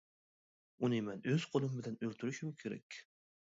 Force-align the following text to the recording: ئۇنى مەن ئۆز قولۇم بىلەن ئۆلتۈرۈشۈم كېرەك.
ئۇنى 0.87 1.01
مەن 1.09 1.21
ئۆز 1.33 1.45
قولۇم 1.53 1.77
بىلەن 1.81 2.01
ئۆلتۈرۈشۈم 2.09 2.57
كېرەك. 2.65 3.01